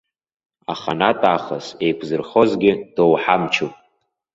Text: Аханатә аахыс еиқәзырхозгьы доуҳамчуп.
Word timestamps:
Аханатә 0.71 1.25
аахыс 1.29 1.67
еиқәзырхозгьы 1.85 2.71
доуҳамчуп. 2.95 3.73